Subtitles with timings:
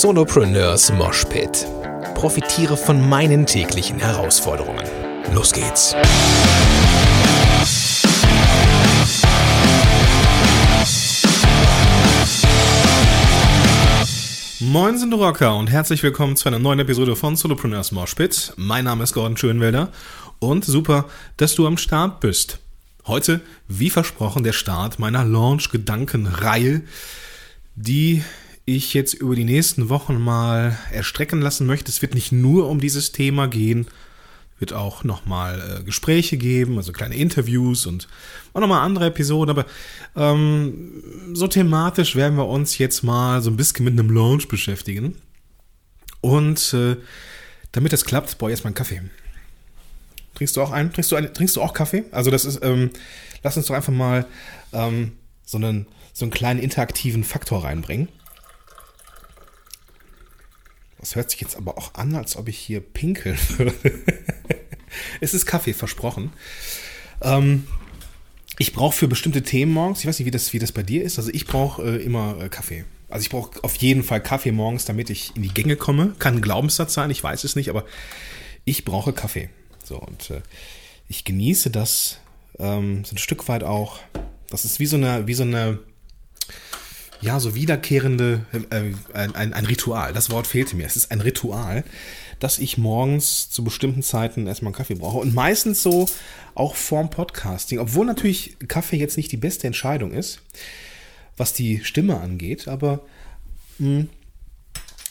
[0.00, 1.66] Solopreneurs Moshpit.
[2.14, 4.82] Profitiere von meinen täglichen Herausforderungen.
[5.34, 5.94] Los geht's!
[14.60, 18.54] Moin sind Rocker und herzlich willkommen zu einer neuen Episode von Solopreneurs Moshpit.
[18.56, 19.92] Mein Name ist Gordon Schönwelder
[20.38, 21.04] und super,
[21.36, 22.60] dass du am Start bist.
[23.06, 26.80] Heute, wie versprochen, der Start meiner Launch-Gedanken-Reihe,
[27.74, 28.22] die
[28.64, 31.90] ich jetzt über die nächsten Wochen mal erstrecken lassen möchte.
[31.90, 33.86] Es wird nicht nur um dieses Thema gehen,
[34.58, 38.06] wird auch nochmal äh, Gespräche geben, also kleine Interviews und
[38.52, 39.66] auch nochmal andere Episoden, aber
[40.14, 41.02] ähm,
[41.34, 45.16] so thematisch werden wir uns jetzt mal so ein bisschen mit einem Launch beschäftigen.
[46.20, 46.96] Und äh,
[47.72, 49.02] damit das klappt, brauche ich erstmal einen Kaffee.
[50.34, 50.92] Trinkst du auch einen?
[50.92, 52.04] Trinkst du, einen, trinkst du auch Kaffee?
[52.12, 52.90] Also das ist, ähm,
[53.42, 54.26] lass uns doch einfach mal
[54.72, 55.12] ähm,
[55.44, 58.08] so, einen, so einen kleinen interaktiven Faktor reinbringen.
[61.02, 63.74] Das hört sich jetzt aber auch an, als ob ich hier pinkeln würde.
[65.20, 66.32] es ist Kaffee, versprochen.
[67.20, 67.66] Ähm,
[68.56, 71.02] ich brauche für bestimmte Themen morgens, ich weiß nicht, wie das, wie das bei dir
[71.02, 72.84] ist, also ich brauche äh, immer äh, Kaffee.
[73.08, 76.14] Also ich brauche auf jeden Fall Kaffee morgens, damit ich in die Gänge komme.
[76.20, 77.84] Kann ein Glaubenssatz sein, ich weiß es nicht, aber
[78.64, 79.50] ich brauche Kaffee.
[79.82, 80.40] So, und äh,
[81.08, 82.18] ich genieße das
[82.60, 83.98] ähm, so ein Stück weit auch.
[84.50, 85.80] Das ist wie so eine, wie so eine,
[87.22, 90.12] ja, so wiederkehrende, äh, ein, ein, Ritual.
[90.12, 90.86] Das Wort fehlte mir.
[90.86, 91.84] Es ist ein Ritual,
[92.40, 95.18] dass ich morgens zu bestimmten Zeiten erstmal einen Kaffee brauche.
[95.18, 96.08] Und meistens so
[96.56, 97.78] auch vorm Podcasting.
[97.78, 100.42] Obwohl natürlich Kaffee jetzt nicht die beste Entscheidung ist,
[101.36, 102.66] was die Stimme angeht.
[102.66, 103.00] Aber
[103.78, 104.08] mh, hm,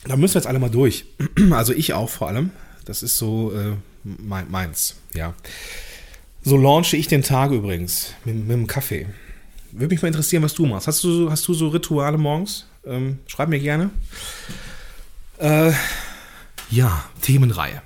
[0.06, 1.06] da müssen wir jetzt alle mal durch.
[1.52, 2.52] Also ich auch vor allem.
[2.84, 5.34] Das ist so äh, meins, ja.
[6.44, 9.08] So launche ich den Tag übrigens mit, mit dem Kaffee.
[9.72, 10.88] Würde mich mal interessieren, was du machst.
[10.88, 12.68] Hast du, hast du so Rituale morgens?
[12.86, 13.90] Ähm, schreib mir gerne.
[15.38, 15.72] Äh,
[16.70, 17.82] ja, Themenreihe.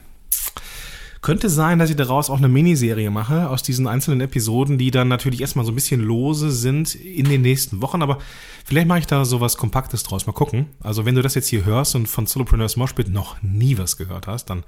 [1.26, 5.08] Könnte sein, dass ich daraus auch eine Miniserie mache aus diesen einzelnen Episoden, die dann
[5.08, 8.20] natürlich erstmal so ein bisschen lose sind in den nächsten Wochen, aber
[8.64, 10.28] vielleicht mache ich da so was Kompaktes draus.
[10.28, 10.68] Mal gucken.
[10.82, 14.28] Also wenn du das jetzt hier hörst und von Solopreneurs Moshpit noch nie was gehört
[14.28, 14.64] hast, dann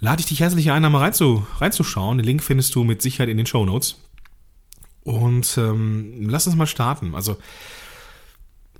[0.00, 2.18] lade ich dich herzlich ein, einmal reinzu, reinzuschauen.
[2.18, 3.96] Den Link findest du mit Sicherheit in den Show Notes.
[5.08, 7.14] Und ähm, lass uns mal starten.
[7.14, 7.38] Also,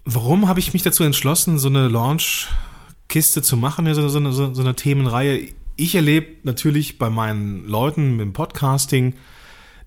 [0.05, 4.61] warum habe ich mich dazu entschlossen, so eine Launch-Kiste zu machen, so, so, so, so
[4.61, 5.49] eine Themenreihe?
[5.77, 9.15] Ich erlebe natürlich bei meinen Leuten dem Podcasting,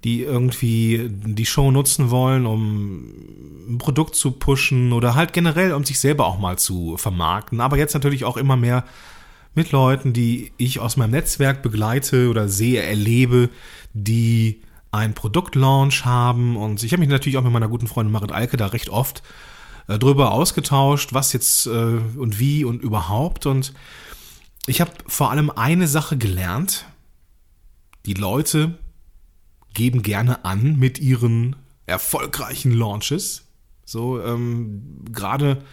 [0.04, 3.14] die irgendwie die Show nutzen wollen, um
[3.70, 7.62] ein Produkt zu pushen oder halt generell, um sich selber auch mal zu vermarkten.
[7.62, 8.84] Aber jetzt natürlich auch immer mehr
[9.54, 13.52] mit Leuten, die ich aus meinem Netzwerk begleite oder sehe, erlebe,
[13.94, 16.58] die ein Produktlaunch haben.
[16.58, 19.24] Und ich habe mich natürlich auch mit meiner guten Freundin Marit Alke da recht oft
[19.88, 23.46] äh, drüber ausgetauscht, was jetzt äh, und wie und überhaupt.
[23.46, 23.74] Und
[24.68, 26.86] ich habe vor allem eine Sache gelernt.
[28.06, 28.78] Die Leute
[29.74, 33.46] geben gerne an mit ihren erfolgreichen Launches.
[33.86, 35.64] So, ähm, gerade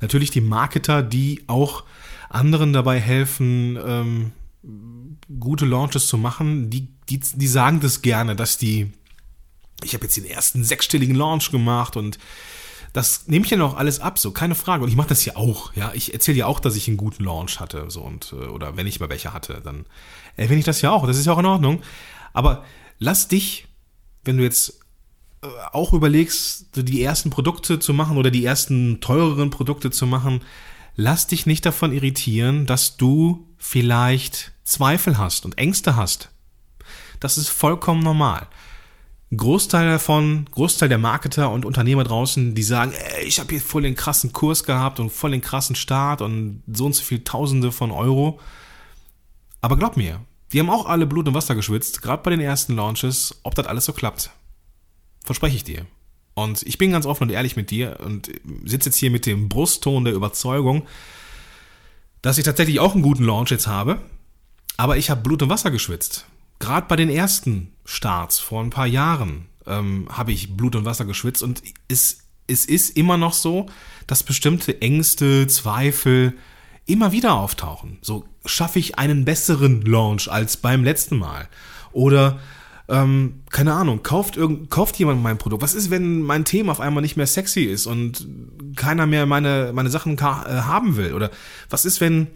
[0.00, 1.84] natürlich die Marketer, die auch
[2.28, 4.32] anderen dabei helfen, ähm,
[5.38, 8.92] gute Launches zu machen, die, die, die sagen das gerne, dass die,
[9.82, 12.18] ich habe jetzt den ersten sechsstelligen Launch gemacht und
[12.94, 14.84] das nehme ich ja noch alles ab, so keine Frage.
[14.84, 15.90] Und ich mache das ja auch, ja.
[15.94, 18.86] Ich erzähle ja auch, dass ich einen guten Launch hatte, so und äh, oder wenn
[18.86, 19.84] ich mal welche hatte, dann
[20.36, 21.06] erwähne ich das ja auch.
[21.06, 21.82] Das ist ja auch in Ordnung.
[22.32, 22.64] Aber
[23.00, 23.66] lass dich,
[24.24, 24.78] wenn du jetzt
[25.42, 30.42] äh, auch überlegst, die ersten Produkte zu machen oder die ersten teureren Produkte zu machen,
[30.96, 36.30] lass dich nicht davon irritieren, dass du vielleicht Zweifel hast und Ängste hast.
[37.20, 38.46] Das ist vollkommen normal.
[39.36, 43.82] Großteil davon, Großteil der Marketer und Unternehmer draußen, die sagen, ey, ich habe hier voll
[43.82, 47.72] den krassen Kurs gehabt und voll den krassen Start und so und so viel Tausende
[47.72, 48.40] von Euro.
[49.60, 50.20] Aber glaub mir,
[50.52, 53.66] die haben auch alle Blut und Wasser geschwitzt, gerade bei den ersten Launches, ob das
[53.66, 54.30] alles so klappt.
[55.24, 55.86] Verspreche ich dir.
[56.34, 58.30] Und ich bin ganz offen und ehrlich mit dir und
[58.64, 60.86] sitze jetzt hier mit dem Brustton der Überzeugung,
[62.22, 64.00] dass ich tatsächlich auch einen guten Launch jetzt habe,
[64.76, 66.26] aber ich habe Blut und Wasser geschwitzt.
[66.58, 71.04] Gerade bei den ersten Starts vor ein paar Jahren ähm, habe ich Blut und Wasser
[71.04, 73.66] geschwitzt und es, es ist immer noch so,
[74.06, 76.34] dass bestimmte Ängste, Zweifel
[76.86, 77.98] immer wieder auftauchen.
[78.02, 81.48] So schaffe ich einen besseren Launch als beim letzten Mal.
[81.92, 82.40] Oder
[82.88, 85.62] ähm, keine Ahnung, kauft, irgend, kauft jemand mein Produkt?
[85.62, 88.26] Was ist, wenn mein Thema auf einmal nicht mehr sexy ist und
[88.76, 91.14] keiner mehr meine, meine Sachen äh, haben will?
[91.14, 91.30] Oder
[91.70, 92.26] was ist, wenn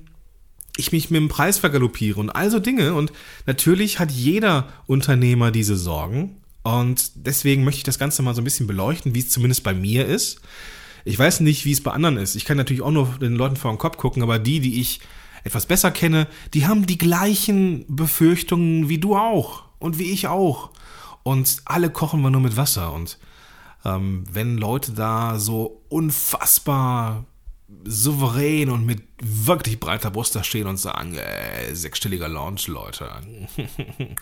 [0.76, 2.94] ich mich mit dem Preis vergaloppiere und all so Dinge?
[2.94, 3.12] Und
[3.46, 6.36] natürlich hat jeder Unternehmer diese Sorgen.
[6.62, 9.74] Und deswegen möchte ich das Ganze mal so ein bisschen beleuchten, wie es zumindest bei
[9.74, 10.40] mir ist.
[11.04, 12.36] Ich weiß nicht, wie es bei anderen ist.
[12.36, 15.00] Ich kann natürlich auch nur den Leuten vor den Kopf gucken, aber die, die ich
[15.44, 20.70] etwas besser kenne, die haben die gleichen Befürchtungen wie du auch und wie ich auch.
[21.22, 22.92] Und alle kochen wir nur mit Wasser.
[22.92, 23.18] Und
[23.84, 27.24] ähm, wenn Leute da so unfassbar
[27.84, 33.10] souverän und mit wirklich breiter Brust da stehen und sagen, äh, sechsstelliger Launch, Leute.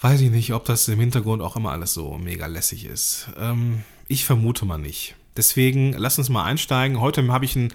[0.00, 3.30] Weiß ich nicht, ob das im Hintergrund auch immer alles so mega lässig ist.
[3.36, 5.16] Ähm, ich vermute mal nicht.
[5.36, 7.00] Deswegen lass uns mal einsteigen.
[7.00, 7.72] Heute habe ich ein,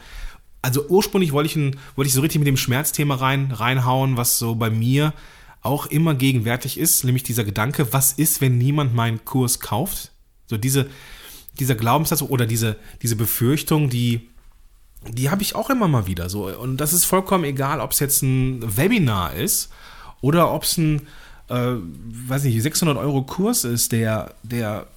[0.62, 4.40] also ursprünglich wollte ich, ein, wollte ich so richtig mit dem Schmerzthema rein, reinhauen, was
[4.40, 5.14] so bei mir
[5.64, 10.12] auch immer gegenwärtig ist, nämlich dieser Gedanke, was ist, wenn niemand meinen Kurs kauft?
[10.48, 10.90] So diese,
[11.60, 14.30] dieser Glaubenssatz oder diese, diese Befürchtung, die,
[15.08, 16.48] die habe ich auch immer mal wieder so.
[16.48, 19.70] Und das ist vollkommen egal, ob es jetzt ein Webinar ist
[20.22, 21.08] oder ob es ein,
[21.50, 24.88] äh, weiß nicht, 600 Euro Kurs ist, der, der,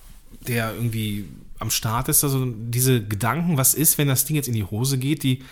[0.49, 1.27] der irgendwie
[1.61, 2.25] am Start ist.
[2.25, 5.45] Also diese Gedanken, was ist, wenn das Ding jetzt in die Hose geht, die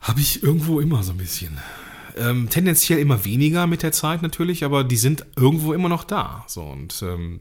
[0.00, 1.58] habe ich irgendwo immer so ein bisschen.
[2.16, 6.44] Ähm, tendenziell immer weniger mit der Zeit natürlich, aber die sind irgendwo immer noch da.
[6.46, 7.40] So und ähm,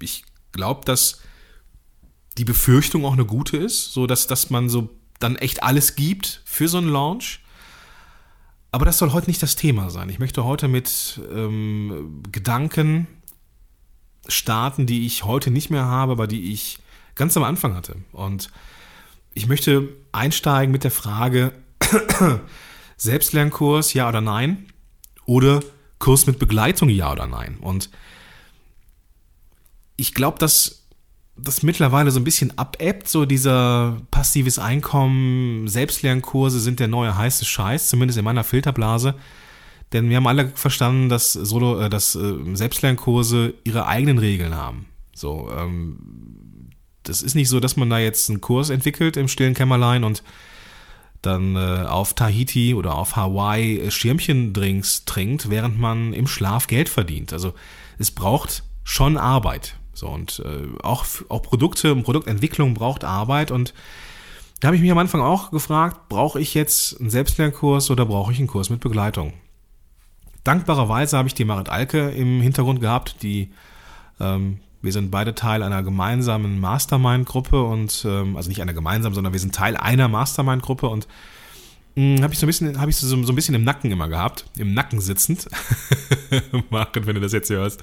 [0.00, 1.20] ich glaube, dass
[2.38, 6.42] die Befürchtung auch eine gute ist, so dass, dass man so dann echt alles gibt
[6.44, 7.40] für so einen Launch.
[8.70, 10.08] Aber das soll heute nicht das Thema sein.
[10.10, 13.06] Ich möchte heute mit ähm, Gedanken
[14.28, 16.78] starten, die ich heute nicht mehr habe, aber die ich
[17.14, 17.96] ganz am Anfang hatte.
[18.12, 18.50] Und
[19.32, 21.52] ich möchte einsteigen mit der Frage,
[22.96, 24.66] Selbstlernkurs, ja oder nein?
[25.24, 25.60] Oder
[25.98, 27.58] Kurs mit Begleitung, ja oder nein?
[27.60, 27.90] Und
[29.96, 30.86] ich glaube, dass
[31.36, 37.44] das mittlerweile so ein bisschen abebbt, so dieser passives Einkommen, Selbstlernkurse sind der neue heiße
[37.44, 39.14] Scheiß, zumindest in meiner Filterblase.
[39.92, 44.86] Denn wir haben alle verstanden, dass Solo, äh, dass äh, Selbstlernkurse ihre eigenen Regeln haben.
[45.14, 46.70] So, ähm,
[47.02, 50.22] das ist nicht so, dass man da jetzt einen Kurs entwickelt im stillen Kämmerlein und
[51.26, 57.32] dann äh, auf Tahiti oder auf Hawaii Schirmchendrinks trinkt, während man im Schlaf Geld verdient.
[57.32, 57.52] Also
[57.98, 59.76] es braucht schon Arbeit.
[59.92, 63.50] So, und äh, auch, auch Produkte und Produktentwicklung braucht Arbeit.
[63.50, 63.74] Und
[64.60, 68.32] da habe ich mich am Anfang auch gefragt, brauche ich jetzt einen Selbstlernkurs oder brauche
[68.32, 69.32] ich einen Kurs mit Begleitung?
[70.44, 73.52] Dankbarerweise habe ich die Marit Alke im Hintergrund gehabt, die
[74.20, 79.32] ähm, wir sind beide Teil einer gemeinsamen Mastermind-Gruppe und ähm, also nicht einer gemeinsamen, sondern
[79.32, 81.06] wir sind Teil einer Mastermind-Gruppe und
[81.96, 84.08] hm, habe ich so ein bisschen, habe ich so, so ein bisschen im Nacken immer
[84.08, 85.48] gehabt, im Nacken sitzend.
[86.70, 87.82] Martin, wenn du das jetzt hörst.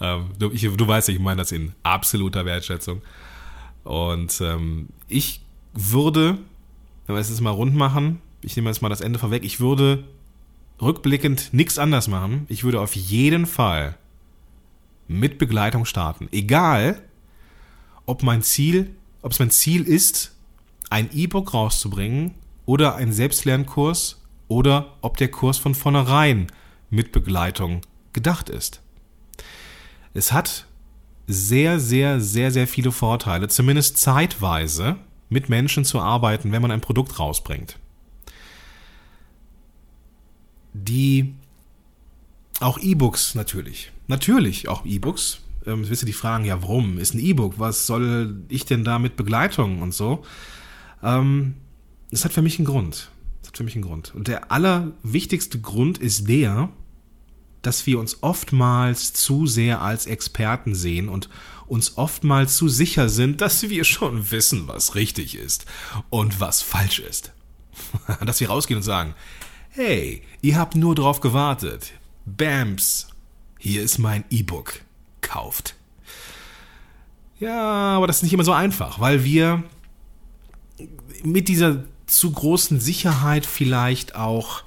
[0.00, 3.02] Ähm, du, ich, du weißt, ich meine das in absoluter Wertschätzung.
[3.84, 5.42] Und ähm, ich
[5.74, 6.38] würde,
[7.06, 9.60] wenn wir es jetzt mal rund machen, ich nehme jetzt mal das Ende vorweg, ich
[9.60, 10.04] würde
[10.80, 12.46] rückblickend nichts anders machen.
[12.48, 13.96] Ich würde auf jeden Fall
[15.10, 16.28] mit Begleitung starten.
[16.30, 17.02] Egal,
[18.06, 20.36] ob mein Ziel, ob es mein Ziel ist,
[20.88, 22.34] ein E-Book rauszubringen
[22.64, 26.46] oder ein Selbstlernkurs oder ob der Kurs von vornherein
[26.90, 27.80] mit Begleitung
[28.12, 28.82] gedacht ist.
[30.14, 30.66] Es hat
[31.26, 34.96] sehr, sehr, sehr, sehr viele Vorteile, zumindest zeitweise
[35.28, 37.78] mit Menschen zu arbeiten, wenn man ein Produkt rausbringt.
[40.72, 41.34] Die
[42.60, 43.90] auch E-Books natürlich.
[44.10, 45.38] Natürlich auch E-Books.
[45.66, 47.60] Ähm, wisst ihr die Fragen, ja, warum ist ein E-Book?
[47.60, 50.24] Was soll ich denn da mit Begleitung und so?
[51.00, 51.54] Ähm,
[52.10, 53.12] das hat für mich einen Grund.
[53.40, 54.12] Das hat für mich einen Grund.
[54.12, 56.70] Und der allerwichtigste Grund ist der,
[57.62, 61.28] dass wir uns oftmals zu sehr als Experten sehen und
[61.68, 65.66] uns oftmals zu sicher sind, dass wir schon wissen, was richtig ist
[66.08, 67.30] und was falsch ist.
[68.26, 69.14] dass wir rausgehen und sagen,
[69.68, 71.92] hey, ihr habt nur drauf gewartet.
[72.26, 73.09] Bams,
[73.60, 74.80] hier ist mein E-Book.
[75.20, 75.74] Kauft.
[77.38, 79.62] Ja, aber das ist nicht immer so einfach, weil wir
[81.22, 84.62] mit dieser zu großen Sicherheit vielleicht auch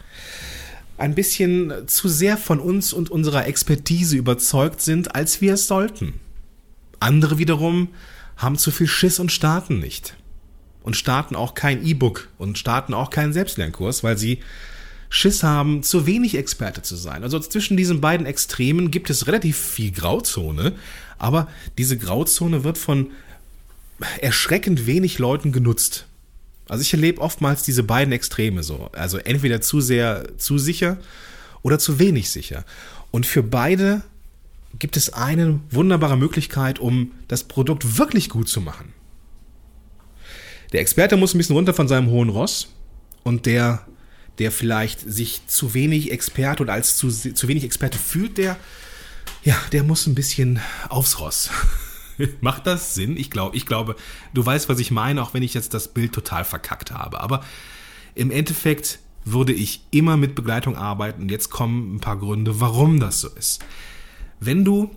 [0.98, 6.20] ein bisschen zu sehr von uns und unserer Expertise überzeugt sind, als wir es sollten.
[7.00, 7.90] Andere wiederum
[8.38, 10.16] haben zu viel Schiss und starten nicht.
[10.84, 14.40] Und starten auch kein E-Book und starten auch keinen Selbstlernkurs, weil sie
[15.16, 17.22] Schiss haben, zu wenig Experte zu sein.
[17.22, 20.74] Also zwischen diesen beiden Extremen gibt es relativ viel Grauzone,
[21.20, 23.12] aber diese Grauzone wird von
[24.22, 26.08] erschreckend wenig Leuten genutzt.
[26.68, 28.90] Also ich erlebe oftmals diese beiden Extreme so.
[28.94, 30.98] Also entweder zu sehr zu sicher
[31.62, 32.66] oder zu wenig sicher.
[33.12, 34.02] Und für beide
[34.80, 38.94] gibt es eine wunderbare Möglichkeit, um das Produkt wirklich gut zu machen.
[40.72, 42.70] Der Experte muss ein bisschen runter von seinem hohen Ross
[43.22, 43.86] und der,
[44.40, 48.58] der vielleicht sich zu wenig Experte oder als zu, zu wenig Experte fühlt, der,
[49.44, 50.60] ja, der muss ein bisschen
[50.90, 51.50] aufs Ross.
[52.42, 53.18] Macht das Sinn?
[53.18, 53.96] Ich glaube, ich glaube,
[54.34, 57.20] du weißt, was ich meine, auch wenn ich jetzt das Bild total verkackt habe.
[57.20, 57.44] Aber
[58.16, 61.24] im Endeffekt würde ich immer mit Begleitung arbeiten.
[61.24, 63.64] Und jetzt kommen ein paar Gründe, warum das so ist.
[64.40, 64.92] Wenn du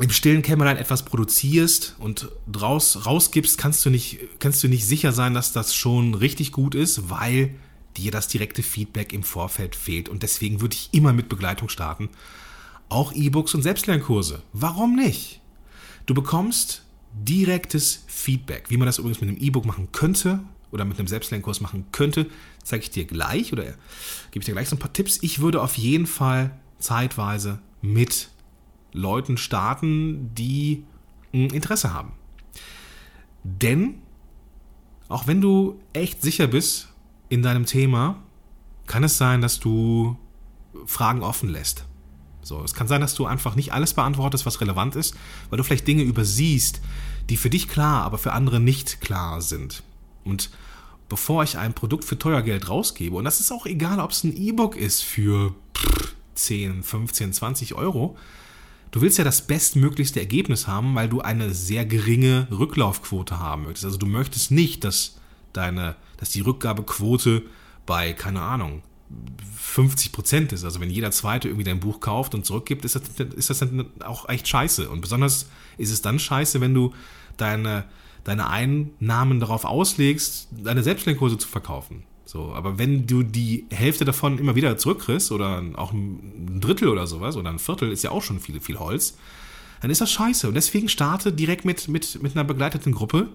[0.00, 5.12] im stillen Kämmerlein etwas produzierst und draus, rausgibst, kannst du, nicht, kannst du nicht sicher
[5.12, 7.54] sein, dass das schon richtig gut ist, weil
[7.98, 10.08] dir das direkte Feedback im Vorfeld fehlt.
[10.08, 12.08] Und deswegen würde ich immer mit Begleitung starten.
[12.88, 14.42] Auch E-Books und Selbstlernkurse.
[14.52, 15.40] Warum nicht?
[16.06, 18.70] Du bekommst direktes Feedback.
[18.70, 20.40] Wie man das übrigens mit einem E-Book machen könnte
[20.70, 22.26] oder mit einem Selbstlernkurs machen könnte,
[22.62, 25.18] zeige ich dir gleich oder gebe ich dir gleich so ein paar Tipps.
[25.22, 28.30] Ich würde auf jeden Fall zeitweise mit
[28.92, 30.84] Leuten starten, die
[31.32, 32.12] hm, Interesse haben.
[33.44, 34.02] Denn
[35.08, 36.88] auch wenn du echt sicher bist
[37.28, 38.22] in deinem Thema,
[38.86, 40.16] kann es sein, dass du
[40.86, 41.84] Fragen offen lässt.
[42.42, 45.14] So, es kann sein, dass du einfach nicht alles beantwortest, was relevant ist,
[45.50, 46.80] weil du vielleicht Dinge übersiehst,
[47.28, 49.82] die für dich klar, aber für andere nicht klar sind.
[50.24, 50.50] Und
[51.08, 54.24] bevor ich ein Produkt für teuer Geld rausgebe, und das ist auch egal, ob es
[54.24, 55.54] ein E-Book ist für
[56.34, 58.16] 10, 15, 20 Euro,
[58.90, 63.84] du willst ja das bestmöglichste Ergebnis haben, weil du eine sehr geringe Rücklaufquote haben möchtest.
[63.84, 65.18] Also du möchtest nicht, dass
[65.52, 67.42] deine, dass die Rückgabequote
[67.86, 68.82] bei, keine Ahnung,
[69.56, 70.64] 50 Prozent ist.
[70.64, 73.02] Also wenn jeder Zweite irgendwie dein Buch kauft und zurückgibt, ist das,
[73.34, 74.90] ist das dann auch echt scheiße.
[74.90, 75.48] Und besonders
[75.78, 76.92] ist es dann scheiße, wenn du
[77.36, 77.84] deine,
[78.24, 82.02] deine Einnahmen darauf auslegst, deine Selbstlernkurse zu verkaufen.
[82.26, 87.06] So, aber wenn du die Hälfte davon immer wieder zurückkriegst oder auch ein Drittel oder
[87.06, 89.16] sowas oder ein Viertel ist ja auch schon viel, viel Holz,
[89.80, 90.48] dann ist das scheiße.
[90.48, 93.28] Und deswegen starte direkt mit, mit, mit einer begleiteten Gruppe,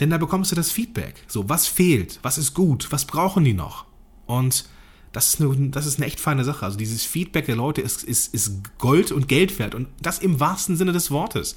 [0.00, 1.22] denn da bekommst du das Feedback.
[1.28, 2.18] So, was fehlt?
[2.22, 2.88] Was ist gut?
[2.90, 3.84] Was brauchen die noch?
[4.26, 4.64] Und
[5.12, 6.64] das ist, eine, das ist eine echt feine Sache.
[6.64, 10.40] Also dieses Feedback der Leute ist, ist, ist Gold und Geld wert und das im
[10.40, 11.56] wahrsten Sinne des Wortes.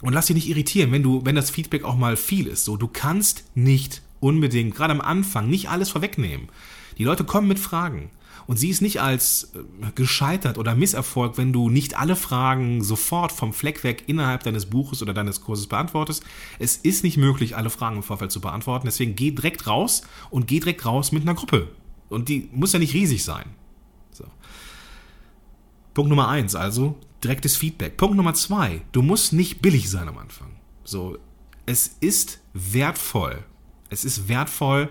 [0.00, 2.64] Und lass dich nicht irritieren, wenn du, wenn das Feedback auch mal viel ist.
[2.64, 6.48] So, du kannst nicht unbedingt, gerade am Anfang, nicht alles vorwegnehmen.
[6.98, 8.10] Die Leute kommen mit Fragen.
[8.48, 13.30] Und sieh es nicht als äh, gescheitert oder Misserfolg, wenn du nicht alle Fragen sofort
[13.30, 16.24] vom Fleck weg innerhalb deines Buches oder deines Kurses beantwortest.
[16.58, 18.86] Es ist nicht möglich, alle Fragen im Vorfeld zu beantworten.
[18.86, 20.00] Deswegen geh direkt raus
[20.30, 21.68] und geh direkt raus mit einer Gruppe.
[22.08, 23.44] Und die muss ja nicht riesig sein.
[24.12, 24.24] So.
[25.92, 27.98] Punkt Nummer eins, also direktes Feedback.
[27.98, 30.52] Punkt Nummer zwei, du musst nicht billig sein am Anfang.
[30.84, 31.18] So,
[31.66, 33.44] es ist wertvoll.
[33.90, 34.88] Es ist wertvoll,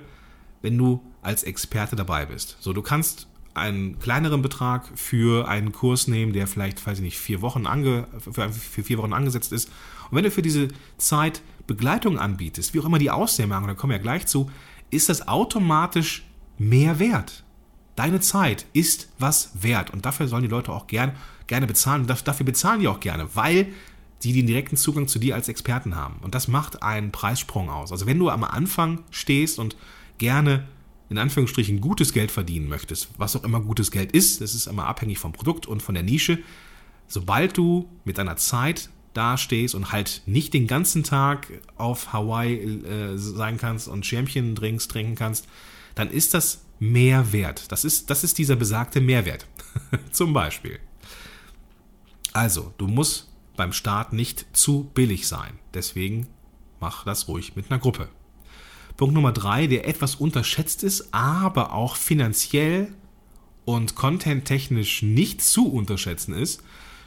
[0.61, 2.57] wenn du als Experte dabei bist.
[2.59, 7.17] So, du kannst einen kleineren Betrag für einen Kurs nehmen, der vielleicht, weiß ich nicht,
[7.17, 9.69] vier Wochen ange, für, für vier Wochen angesetzt ist.
[10.09, 13.73] Und wenn du für diese Zeit Begleitung anbietest, wie auch immer die aussehen mag, da
[13.73, 14.49] kommen wir ja gleich zu,
[14.89, 16.25] ist das automatisch
[16.57, 17.43] mehr wert.
[17.95, 21.13] Deine Zeit ist was wert und dafür sollen die Leute auch gern,
[21.47, 22.01] gerne bezahlen.
[22.01, 23.67] Und dafür bezahlen die auch gerne, weil
[24.19, 26.17] sie den direkten Zugang zu dir als Experten haben.
[26.21, 27.91] Und das macht einen Preissprung aus.
[27.91, 29.75] Also wenn du am Anfang stehst und
[30.17, 30.67] gerne
[31.09, 34.87] in Anführungsstrichen gutes Geld verdienen möchtest, was auch immer gutes Geld ist, das ist immer
[34.87, 36.39] abhängig vom Produkt und von der Nische,
[37.07, 43.17] sobald du mit deiner Zeit dastehst und halt nicht den ganzen Tag auf Hawaii äh,
[43.17, 45.47] sein kannst und Schirmchen Drinks trinken kannst,
[45.95, 47.71] dann ist das Mehrwert.
[47.71, 49.47] Das ist, das ist dieser besagte Mehrwert.
[50.11, 50.79] Zum Beispiel.
[52.33, 55.57] Also, du musst beim Start nicht zu billig sein.
[55.73, 56.27] Deswegen
[56.79, 58.09] mach das ruhig mit einer Gruppe.
[58.97, 62.93] Punkt Nummer drei, der etwas unterschätzt ist, aber auch finanziell
[63.63, 66.63] und contenttechnisch nicht zu unterschätzen ist,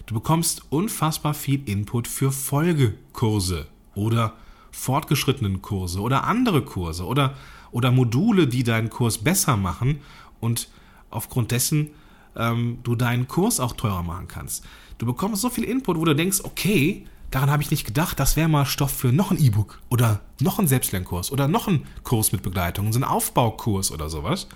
[0.06, 4.35] du bekommst unfassbar viel Input für Folgekurse oder
[4.70, 7.35] fortgeschrittenen Kurse oder andere Kurse oder
[7.73, 10.00] oder Module, die deinen Kurs besser machen
[10.40, 10.68] und
[11.11, 11.90] aufgrund dessen
[12.37, 14.64] ähm, du deinen Kurs auch teurer machen kannst.
[14.99, 18.37] Du bekommst so viel Input, wo du denkst, okay, daran habe ich nicht gedacht, das
[18.37, 22.32] wäre mal Stoff für noch ein E-Book oder noch einen Selbstlernkurs oder noch einen Kurs
[22.32, 24.49] mit Begleitung, so einen Aufbaukurs oder sowas.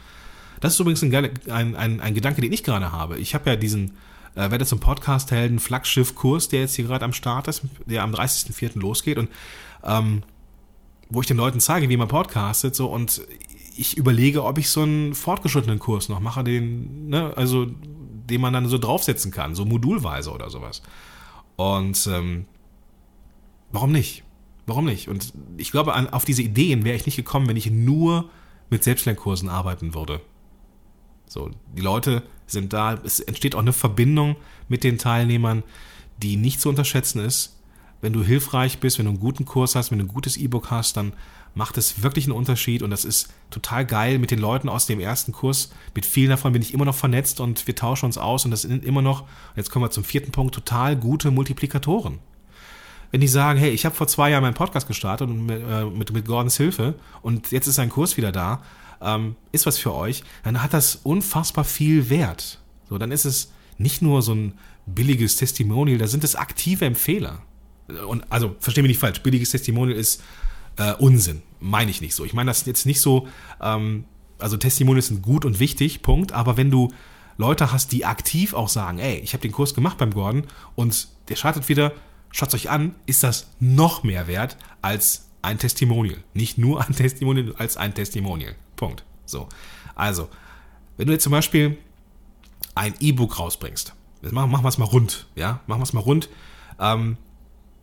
[0.61, 1.15] Das ist übrigens ein,
[1.51, 3.19] ein, ein, ein Gedanke, den ich gerade habe.
[3.19, 3.93] Ich habe ja diesen
[4.35, 8.79] äh, werde zum Podcast-Helden Flaggschiff-Kurs, der jetzt hier gerade am Start ist, der am 30.04.
[8.79, 9.29] losgeht und
[9.85, 10.23] ähm,
[11.11, 13.23] wo ich den Leuten zeige, wie man podcastet, so und
[13.77, 18.53] ich überlege, ob ich so einen fortgeschrittenen Kurs noch mache, den, ne, also den man
[18.53, 20.83] dann so draufsetzen kann, so modulweise oder sowas.
[21.57, 22.47] Und ähm,
[23.75, 24.25] warum nicht?
[24.67, 25.09] Warum nicht?
[25.09, 28.31] Und ich glaube, an, auf diese Ideen wäre ich nicht gekommen, wenn ich nur
[28.71, 30.21] mit Selbstlernkursen arbeiten würde.
[31.27, 34.37] So, die Leute sind da, es entsteht auch eine Verbindung
[34.69, 35.63] mit den Teilnehmern,
[36.23, 37.55] die nicht zu unterschätzen ist
[38.05, 40.71] wenn du hilfreich bist, wenn du einen guten Kurs hast, wenn du ein gutes E-Book
[40.71, 41.15] hast, dann
[41.55, 45.01] macht es wirklich einen Unterschied und das ist total geil mit den Leuten aus dem
[45.01, 45.71] ersten Kurs.
[45.95, 48.61] Mit vielen davon bin ich immer noch vernetzt und wir tauschen uns aus und das
[48.61, 49.25] sind immer noch,
[49.57, 52.19] jetzt kommen wir zum vierten Punkt, total gute Multiplikatoren.
[53.15, 55.85] Wenn die sagen, hey, ich habe vor zwei Jahren meinen Podcast gestartet und mit, äh,
[55.85, 58.61] mit, mit Gordons Hilfe und jetzt ist ein Kurs wieder da,
[59.01, 62.61] ähm, ist was für euch, dann hat das unfassbar viel Wert.
[62.89, 64.55] So, dann ist es nicht nur so ein
[64.87, 67.43] billiges Testimonial, da sind es aktive Empfehler.
[68.09, 70.21] Und also, verstehe mich nicht falsch, billiges Testimonial ist
[70.77, 71.43] äh, Unsinn.
[71.61, 72.25] Meine ich nicht so.
[72.25, 73.29] Ich meine das jetzt nicht so,
[73.63, 74.07] ähm,
[74.41, 76.33] also Testimonials sind gut und wichtig, Punkt.
[76.33, 76.93] Aber wenn du
[77.37, 81.07] Leute hast, die aktiv auch sagen, ey, ich habe den Kurs gemacht beim Gordon und
[81.29, 81.93] der startet wieder,
[82.35, 86.19] schaut euch an, ist das noch mehr wert als ein Testimonial.
[86.35, 88.57] Nicht nur ein Testimonial, als ein Testimonial.
[88.77, 89.05] Punkt.
[89.25, 89.49] So.
[89.95, 90.29] Also,
[90.97, 91.79] wenn du jetzt zum Beispiel
[92.75, 93.95] ein E-Book rausbringst,
[94.33, 96.29] machen, machen wir es mal rund, ja, machen wir es mal rund.
[96.81, 97.17] Ähm,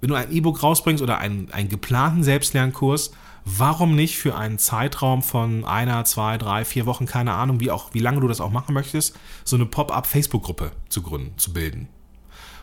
[0.01, 3.12] wenn du ein E-Book rausbringst oder einen, einen geplanten Selbstlernkurs,
[3.46, 7.93] warum nicht für einen Zeitraum von einer, zwei, drei, vier Wochen, keine Ahnung, wie, auch,
[7.93, 11.88] wie lange du das auch machen möchtest, so eine Pop-up-Facebook-Gruppe zu gründen, zu bilden.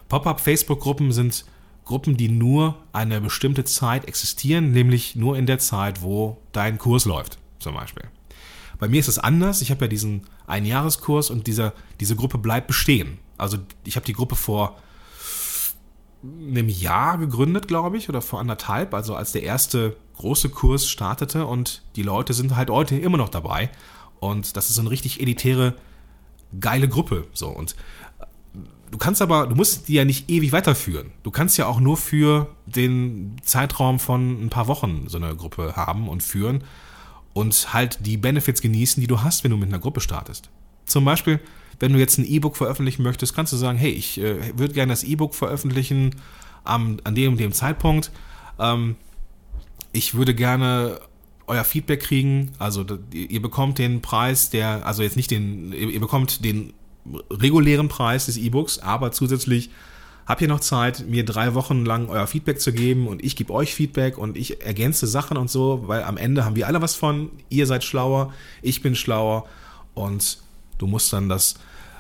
[0.09, 1.47] Pop-up-Facebook-Gruppen sind
[1.89, 7.07] Gruppen, die nur eine bestimmte Zeit existieren, nämlich nur in der Zeit, wo dein Kurs
[7.07, 8.05] läuft, zum Beispiel.
[8.79, 9.63] Bei mir ist es anders.
[9.63, 13.19] Ich habe ja diesen Einjahreskurs und dieser, diese Gruppe bleibt bestehen.
[13.39, 14.77] Also ich habe die Gruppe vor
[16.23, 21.47] einem Jahr gegründet, glaube ich, oder vor anderthalb, also als der erste große Kurs startete
[21.47, 23.71] und die Leute sind halt heute immer noch dabei.
[24.21, 25.75] Und das ist so eine richtig elitäre,
[26.61, 27.27] geile Gruppe.
[27.33, 27.49] So.
[27.49, 27.77] Und
[28.91, 31.11] du kannst aber, du musst die ja nicht ewig weiterführen.
[31.23, 35.75] Du kannst ja auch nur für den Zeitraum von ein paar Wochen so eine Gruppe
[35.77, 36.65] haben und führen
[37.33, 40.51] und halt die Benefits genießen, die du hast, wenn du mit einer Gruppe startest.
[40.87, 41.41] Zum Beispiel,
[41.81, 44.93] wenn du jetzt ein E-Book veröffentlichen möchtest, kannst du sagen, hey, ich äh, würde gerne
[44.93, 46.17] das E-Book veröffentlichen
[46.65, 48.11] am, an dem und dem Zeitpunkt.
[48.59, 48.97] Ähm,
[49.93, 51.01] ich würde gerne
[51.47, 52.53] euer Feedback kriegen.
[52.59, 56.75] Also ihr bekommt den Preis, der, also jetzt nicht den, ihr bekommt den
[57.31, 59.71] regulären Preis des E-Books, aber zusätzlich
[60.27, 63.53] habt ihr noch Zeit, mir drei Wochen lang euer Feedback zu geben und ich gebe
[63.53, 66.95] euch Feedback und ich ergänze Sachen und so, weil am Ende haben wir alle was
[66.95, 67.31] von.
[67.49, 69.47] Ihr seid schlauer, ich bin schlauer
[69.95, 70.39] und
[70.77, 71.55] du musst dann das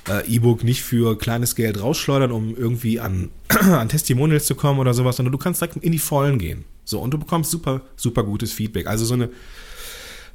[0.08, 4.94] äh, E-Book nicht für kleines Geld rausschleudern, um irgendwie an, an Testimonials zu kommen oder
[4.94, 6.64] sowas, sondern du kannst direkt in die Vollen gehen.
[6.84, 8.86] So, und du bekommst super, super gutes Feedback.
[8.86, 9.30] Also so eine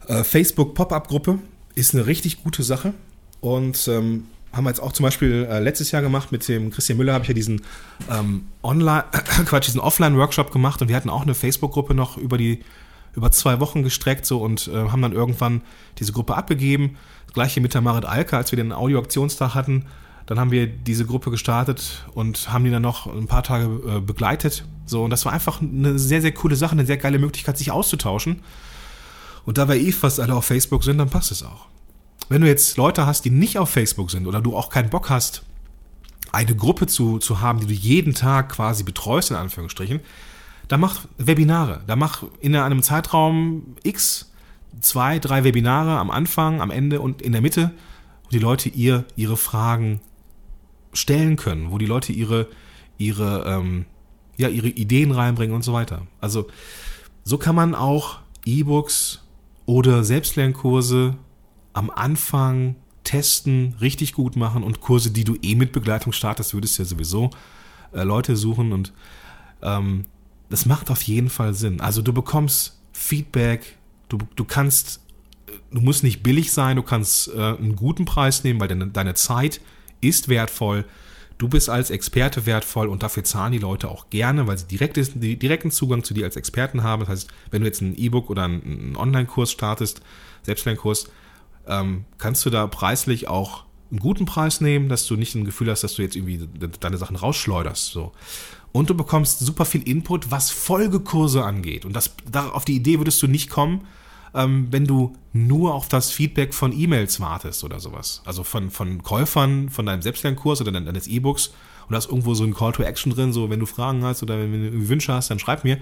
[0.08, 1.40] äh, Facebook-Pop-Up-Gruppe
[1.76, 2.94] ist eine richtig gute Sache.
[3.42, 6.98] Und ähm, haben wir jetzt auch zum Beispiel äh, letztes Jahr gemacht mit dem Christian
[6.98, 7.62] Müller, habe ich ja diesen
[8.10, 9.04] ähm, Online,
[9.46, 12.64] Quatsch, diesen Offline-Workshop gemacht und wir hatten auch eine Facebook-Gruppe noch über die
[13.16, 15.62] über zwei Wochen gestreckt so und äh, haben dann irgendwann
[16.00, 16.98] diese Gruppe abgegeben.
[17.28, 19.86] Das gleiche mit der Marit Alka, als wir den Audio-Aktionstag hatten,
[20.26, 24.00] dann haben wir diese Gruppe gestartet und haben die dann noch ein paar Tage äh,
[24.00, 24.66] begleitet.
[24.86, 27.72] So, und das war einfach eine sehr, sehr coole Sache, eine sehr geile Möglichkeit, sich
[27.72, 28.42] auszutauschen.
[29.46, 31.68] Und da wir eh fast alle auf Facebook sind, dann passt es auch.
[32.30, 35.10] Wenn du jetzt Leute hast, die nicht auf Facebook sind oder du auch keinen Bock
[35.10, 35.44] hast,
[36.32, 40.00] eine Gruppe zu, zu haben, die du jeden Tag quasi betreust, in Anführungsstrichen,
[40.68, 41.82] dann mach Webinare.
[41.86, 44.32] Da mach in einem Zeitraum X
[44.82, 47.72] zwei, drei Webinare am Anfang, am Ende und in der Mitte,
[48.24, 50.02] wo die Leute ihr ihre Fragen
[50.94, 52.48] stellen können, wo die Leute ihre,
[52.98, 53.86] ihre, ähm,
[54.38, 56.08] ja, ihre Ideen reinbringen und so weiter.
[56.22, 56.48] Also
[57.24, 59.22] so kann man auch E-Books
[59.66, 61.16] oder Selbstlernkurse
[61.74, 66.78] am Anfang testen, richtig gut machen und Kurse, die du eh mit Begleitung startest, würdest
[66.78, 67.32] du ja sowieso
[67.92, 68.94] äh, Leute suchen und
[69.62, 70.06] ähm,
[70.50, 71.82] das macht auf jeden Fall Sinn.
[71.82, 73.78] Also du bekommst Feedback,
[74.10, 75.02] du, du kannst,
[75.72, 79.16] du musst nicht billig sein, du kannst äh, einen guten Preis nehmen, weil deine, deine
[79.16, 79.62] Zeit
[80.02, 80.86] ist wertvoll.
[81.40, 84.98] Du bist als Experte wertvoll und dafür zahlen die Leute auch gerne, weil sie direkt,
[85.16, 87.02] direkten Zugang zu dir als Experten haben.
[87.02, 90.02] Das heißt, wenn du jetzt ein E-Book oder einen Online-Kurs startest,
[90.44, 91.10] Selbstlernkurs,
[91.68, 95.70] ähm, kannst du da preislich auch einen guten Preis nehmen, dass du nicht ein Gefühl
[95.70, 96.48] hast, dass du jetzt irgendwie
[96.80, 97.92] deine Sachen rausschleuderst.
[97.92, 98.12] So.
[98.72, 101.86] Und du bekommst super viel Input, was Folgekurse angeht.
[101.86, 103.86] Und das, da, auf die Idee würdest du nicht kommen,
[104.34, 108.24] ähm, wenn du nur auf das Feedback von E-Mails wartest oder sowas.
[108.26, 111.54] Also von, von Käufern von deinem Selbstlernkurs oder deines E-Books
[111.88, 114.24] und da ist irgendwo so ein Call to Action drin, so wenn du Fragen hast
[114.24, 115.78] oder wenn du Wünsche hast, dann schreib mir.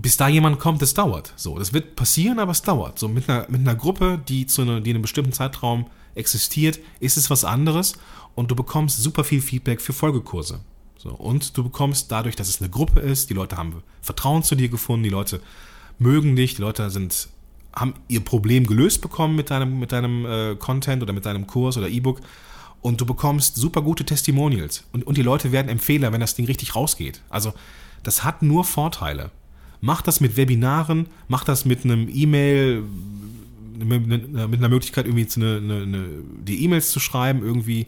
[0.00, 1.32] Bis da jemand kommt, das dauert.
[1.36, 2.98] So, das wird passieren, aber es dauert.
[2.98, 6.78] So mit einer, mit einer Gruppe, die zu einer, die in einem bestimmten Zeitraum existiert,
[7.00, 7.94] ist es was anderes
[8.34, 10.60] und du bekommst super viel Feedback für Folgekurse.
[10.96, 14.54] So, und du bekommst dadurch, dass es eine Gruppe ist, die Leute haben Vertrauen zu
[14.54, 15.40] dir gefunden, die Leute
[15.98, 17.28] mögen dich, die Leute sind,
[17.74, 21.76] haben ihr Problem gelöst bekommen mit deinem, mit deinem äh, Content oder mit deinem Kurs
[21.76, 22.20] oder E-Book
[22.82, 26.46] und du bekommst super gute Testimonials und, und die Leute werden Empfehler, wenn das Ding
[26.46, 27.22] richtig rausgeht.
[27.28, 27.52] Also
[28.02, 29.30] das hat nur Vorteile.
[29.80, 32.84] Mach das mit Webinaren, mach das mit einem E-Mail,
[33.78, 36.08] mit einer Möglichkeit irgendwie eine, eine, eine,
[36.42, 37.86] die E-Mails zu schreiben irgendwie.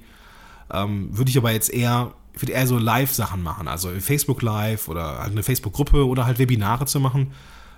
[0.72, 5.18] Ähm, würde ich aber jetzt eher würde eher so Live-Sachen machen, also Facebook Live oder
[5.18, 7.32] halt eine Facebook-Gruppe oder halt Webinare zu machen,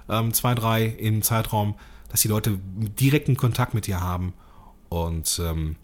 [0.09, 1.75] ähm, zwei, drei im Zeitraum,
[2.09, 2.59] dass die Leute
[3.01, 4.33] direkten Kontakt mit dir haben
[4.89, 5.77] und ähm,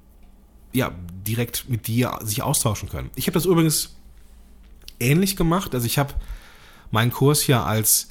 [0.73, 0.93] ja,
[1.27, 3.11] direkt mit dir sich austauschen können.
[3.17, 3.97] Ich habe das übrigens
[5.01, 6.15] ähnlich gemacht, also ich habe
[6.93, 8.09] meinen Kurs ja als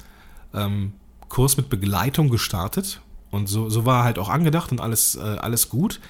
[0.54, 0.92] ähm,
[1.28, 5.68] Kurs mit Begleitung gestartet und so, so war halt auch angedacht und alles, äh, alles
[5.68, 6.00] gut.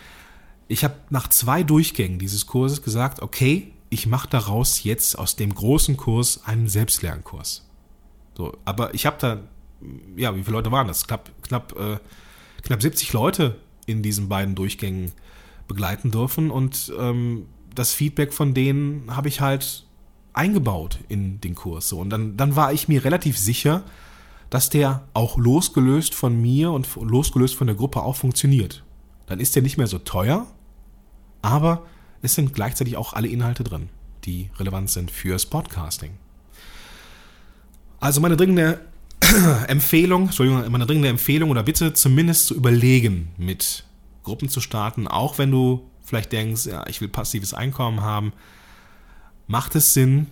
[0.68, 5.54] Ich habe nach zwei Durchgängen dieses Kurses gesagt, okay, ich mache daraus jetzt aus dem
[5.54, 7.66] großen Kurs einen Selbstlernkurs.
[8.36, 9.38] So, aber ich habe da,
[10.16, 11.06] ja, wie viele Leute waren das?
[11.06, 11.98] Knapp, knapp, äh,
[12.62, 15.12] knapp 70 Leute in diesen beiden Durchgängen
[15.66, 19.84] begleiten dürfen und ähm, das Feedback von denen habe ich halt
[20.32, 21.88] eingebaut in den Kurs.
[21.88, 21.98] So.
[21.98, 23.84] Und dann, dann war ich mir relativ sicher,
[24.50, 28.84] dass der auch losgelöst von mir und losgelöst von der Gruppe auch funktioniert.
[29.26, 30.46] Dann ist der nicht mehr so teuer,
[31.40, 31.86] aber
[32.20, 33.88] es sind gleichzeitig auch alle Inhalte drin,
[34.24, 36.10] die relevant sind fürs Podcasting.
[38.00, 38.80] Also meine dringende
[39.68, 43.84] Empfehlung, Entschuldigung, meine dringende Empfehlung oder Bitte zumindest zu überlegen, mit
[44.24, 48.32] Gruppen zu starten, auch wenn du vielleicht denkst, ja, ich will passives Einkommen haben,
[49.46, 50.26] macht es Sinn,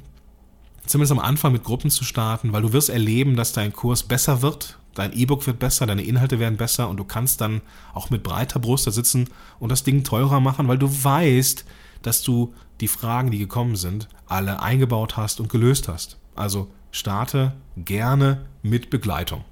[0.89, 4.43] zumindest am Anfang mit Gruppen zu starten, weil du wirst erleben, dass dein Kurs besser
[4.43, 7.61] wird, dein E-Book wird besser, deine Inhalte werden besser und du kannst dann
[7.95, 9.29] auch mit breiter Brust da sitzen
[9.61, 11.65] und das Ding teurer machen, weil du weißt,
[12.03, 16.19] dass du die Fragen, die gekommen sind, alle eingebaut hast und gelöst hast.
[16.35, 19.45] Also starte gerne mit Begleitung.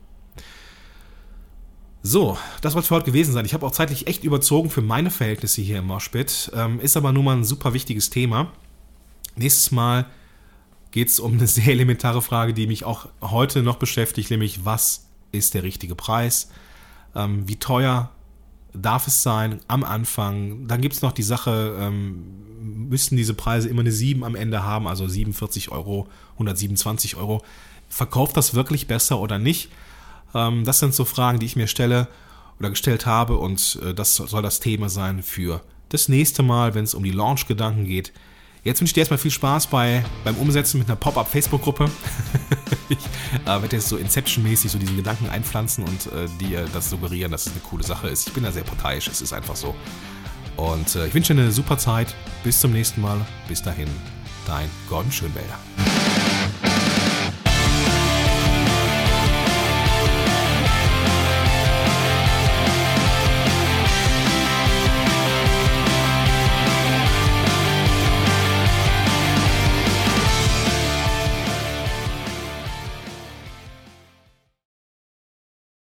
[2.03, 3.44] So, das soll es für heute gewesen sein.
[3.44, 6.53] Ich habe auch zeitlich echt überzogen für meine Verhältnisse hier im Moshpit.
[6.55, 8.53] Ähm, ist aber nun mal ein super wichtiges Thema.
[9.35, 10.07] Nächstes Mal
[10.97, 15.09] geht es um eine sehr elementare Frage, die mich auch heute noch beschäftigt, nämlich was
[15.31, 16.49] ist der richtige Preis?
[17.15, 18.09] Ähm, wie teuer
[18.73, 20.67] darf es sein am Anfang.
[20.67, 24.63] Dann gibt es noch die Sache, ähm, müssten diese Preise immer eine 7 am Ende
[24.63, 27.43] haben, also 47 Euro, 127 Euro.
[27.91, 29.69] Verkauft das wirklich besser oder nicht?
[30.35, 32.09] Ähm, das sind so Fragen, die ich mir stelle
[32.59, 36.85] oder gestellt habe und äh, das soll das Thema sein für das nächste Mal, wenn
[36.85, 38.15] es um die Launch-Gedanken geht.
[38.66, 41.88] Jetzt wünsche ich dir erstmal viel Spaß bei, beim Umsetzen mit einer Pop-Up-Facebook-Gruppe.
[42.88, 42.98] ich
[43.44, 47.46] äh, werde jetzt so Inception-mäßig so diese Gedanken einpflanzen und äh, dir das suggerieren, dass
[47.46, 48.26] es eine coole Sache ist.
[48.26, 49.76] Ich bin da sehr parteiisch, es ist einfach so.
[50.57, 52.12] Und äh, ich wünsche dir eine super Zeit.
[52.42, 53.24] Bis zum nächsten Mal.
[53.46, 53.88] Bis dahin,
[54.48, 55.61] dein Gordon Schönwälder.